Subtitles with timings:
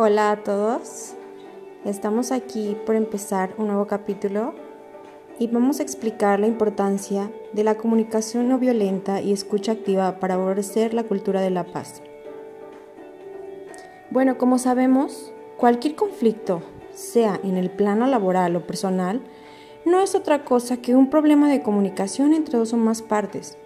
[0.00, 1.14] Hola a todos,
[1.84, 4.54] estamos aquí por empezar un nuevo capítulo
[5.40, 10.36] y vamos a explicar la importancia de la comunicación no violenta y escucha activa para
[10.36, 12.00] favorecer la cultura de la paz.
[14.10, 16.62] Bueno, como sabemos, cualquier conflicto,
[16.92, 19.20] sea en el plano laboral o personal,
[19.84, 23.58] no es otra cosa que un problema de comunicación entre dos o más partes.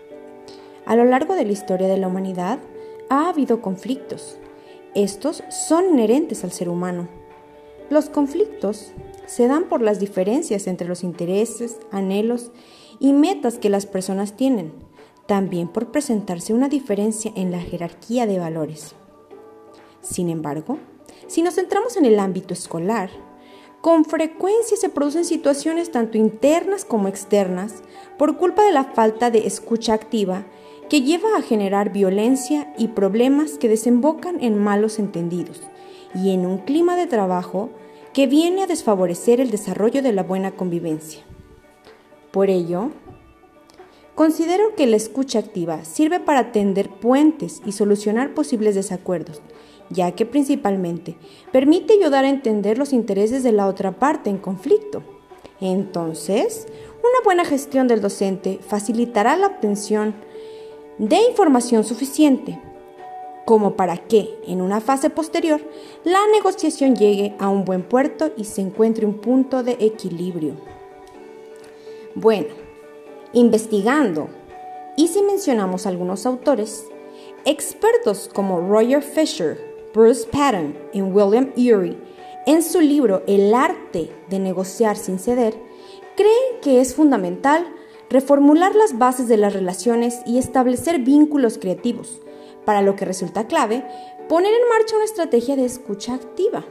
[0.87, 2.59] A lo largo de la historia de la humanidad
[3.11, 4.39] ha habido conflictos,
[4.95, 7.09] estos son inherentes al ser humano.
[7.89, 8.93] Los conflictos
[9.27, 12.51] se dan por las diferencias entre los intereses, anhelos
[13.01, 14.73] y metas que las personas tienen,
[15.27, 18.95] también por presentarse una diferencia en la jerarquía de valores.
[20.03, 20.79] Sin embargo,
[21.27, 23.11] si nos centramos en el ámbito escolar,
[23.81, 27.83] con frecuencia se producen situaciones tanto internas como externas
[28.19, 30.47] por culpa de la falta de escucha activa
[30.93, 35.63] que lleva a generar violencia y problemas que desembocan en malos entendidos
[36.15, 37.71] y en un clima de trabajo
[38.13, 41.23] que viene a desfavorecer el desarrollo de la buena convivencia.
[42.31, 42.91] Por ello,
[44.15, 49.41] considero que la escucha activa sirve para tender puentes y solucionar posibles desacuerdos,
[49.89, 51.17] ya que principalmente
[51.53, 55.03] permite ayudar a entender los intereses de la otra parte en conflicto.
[55.59, 56.67] Entonces,
[56.99, 60.31] una buena gestión del docente facilitará la obtención
[60.99, 62.59] de información suficiente
[63.45, 65.61] como para que, en una fase posterior,
[66.05, 70.55] la negociación llegue a un buen puerto y se encuentre un punto de equilibrio.
[72.15, 72.55] Bueno,
[73.33, 74.29] investigando,
[74.97, 76.87] y si mencionamos algunos autores,
[77.45, 79.59] expertos como Roger Fisher,
[79.93, 81.99] Bruce Patton y William Ury,
[82.47, 85.55] en su libro El arte de negociar sin ceder,
[86.17, 87.67] creen que es fundamental
[88.13, 92.21] reformular las bases de las relaciones y establecer vínculos creativos,
[92.67, 93.85] para lo que resulta clave
[94.29, 96.65] poner en marcha una estrategia de escucha activa.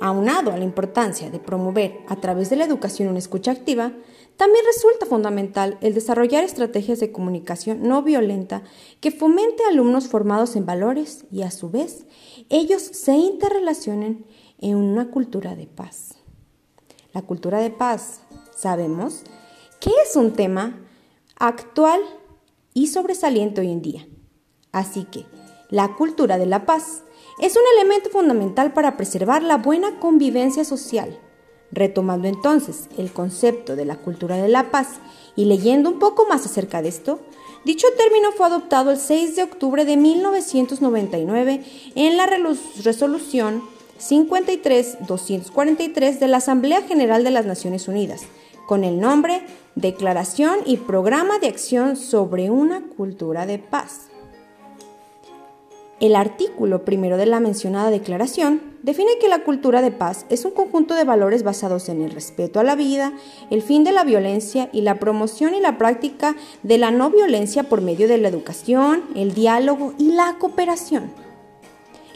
[0.00, 3.92] Aunado a la importancia de promover a través de la educación una escucha activa,
[4.36, 8.64] también resulta fundamental el desarrollar estrategias de comunicación no violenta
[9.00, 12.04] que fomente a alumnos formados en valores y a su vez
[12.50, 14.26] ellos se interrelacionen
[14.58, 16.16] en una cultura de paz.
[17.12, 18.22] La cultura de paz
[18.56, 19.22] sabemos
[19.80, 20.78] que es un tema
[21.38, 22.00] actual
[22.72, 24.06] y sobresaliente hoy en día.
[24.72, 25.26] Así que
[25.70, 27.02] la cultura de la paz
[27.40, 31.18] es un elemento fundamental para preservar la buena convivencia social.
[31.70, 35.00] Retomando entonces el concepto de la cultura de la paz
[35.34, 37.18] y leyendo un poco más acerca de esto,
[37.64, 41.64] dicho término fue adoptado el 6 de octubre de 1999
[41.96, 43.64] en la resolución
[43.98, 48.22] 53-243 de la Asamblea General de las Naciones Unidas,
[48.66, 49.42] con el nombre
[49.74, 54.08] Declaración y Programa de Acción sobre una Cultura de Paz.
[56.00, 60.50] El artículo primero de la mencionada declaración define que la cultura de paz es un
[60.50, 63.12] conjunto de valores basados en el respeto a la vida,
[63.50, 67.62] el fin de la violencia y la promoción y la práctica de la no violencia
[67.62, 71.12] por medio de la educación, el diálogo y la cooperación.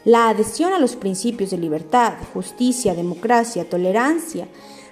[0.05, 4.49] La adhesión a los principios de libertad, justicia, democracia, tolerancia,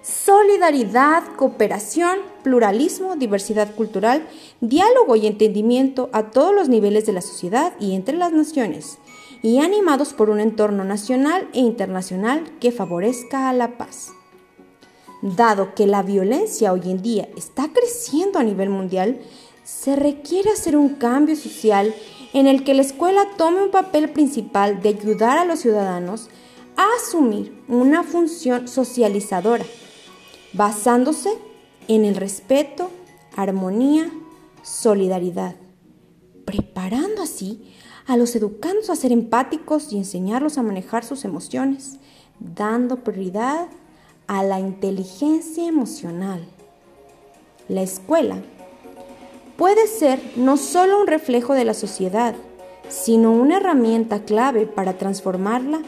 [0.07, 4.25] solidaridad, cooperación, pluralismo, diversidad cultural,
[4.61, 8.99] diálogo y entendimiento a todos los niveles de la sociedad y entre las naciones,
[9.43, 14.13] y animados por un entorno nacional e internacional que favorezca a la paz.
[15.23, 19.19] Dado que la violencia hoy en día está creciendo a nivel mundial,
[19.65, 21.93] se requiere hacer un cambio social
[22.33, 26.29] en el que la escuela tome un papel principal de ayudar a los ciudadanos
[26.77, 29.65] a asumir una función socializadora
[30.57, 31.31] basándose
[31.89, 32.91] en el respeto,
[33.37, 34.11] armonía,
[34.63, 35.55] solidaridad,
[36.45, 37.75] preparando así
[38.07, 41.99] a los educandos a ser empáticos y enseñarlos a manejar sus emociones,
[42.39, 43.69] dando prioridad
[44.27, 46.45] a la inteligencia emocional.
[47.69, 48.39] La escuela
[49.57, 52.35] puede ser no solo un reflejo de la sociedad,
[52.89, 55.83] sino una herramienta clave para transformarla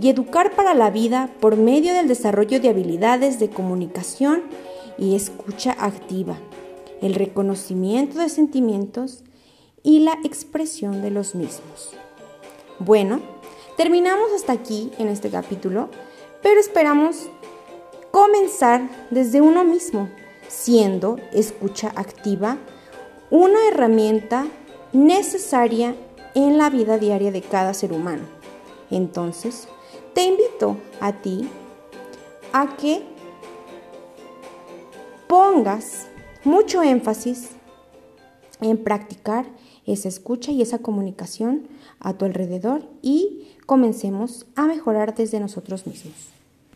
[0.00, 4.42] y educar para la vida por medio del desarrollo de habilidades de comunicación
[4.98, 6.38] y escucha activa,
[7.00, 9.24] el reconocimiento de sentimientos
[9.82, 11.90] y la expresión de los mismos.
[12.78, 13.20] Bueno,
[13.76, 15.90] terminamos hasta aquí en este capítulo,
[16.42, 17.28] pero esperamos
[18.10, 20.08] comenzar desde uno mismo,
[20.48, 22.58] siendo escucha activa
[23.30, 24.46] una herramienta
[24.92, 25.96] necesaria
[26.34, 28.24] en la vida diaria de cada ser humano.
[28.90, 29.68] Entonces,
[30.14, 31.48] te invito a ti
[32.52, 33.02] a que
[35.26, 36.06] pongas
[36.44, 37.50] mucho énfasis
[38.60, 39.46] en practicar
[39.86, 41.66] esa escucha y esa comunicación
[42.00, 46.14] a tu alrededor y comencemos a mejorar desde nosotros mismos.